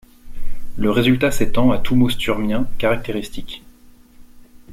[0.77, 3.61] Le résultat s'étend à tout mot Sturmien caractéristique.